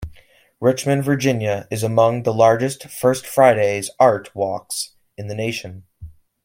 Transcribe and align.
Richmond, 0.59 1.03
Virginia 1.03 1.67
is 1.69 1.83
among 1.83 2.23
the 2.23 2.33
largest 2.33 2.89
First 2.89 3.27
Fridays 3.27 3.91
art 3.99 4.33
walks 4.33 4.93
in 5.15 5.27
the 5.27 5.35
nation. 5.35 5.83